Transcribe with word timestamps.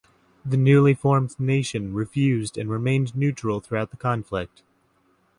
The 0.43 0.57
newly 0.57 0.95
formed 0.95 1.39
nation 1.39 1.93
refused 1.93 2.57
and 2.57 2.71
remained 2.71 3.15
neutral 3.15 3.59
throughout 3.59 3.91
the 3.91 3.97
conflict. 3.97 4.63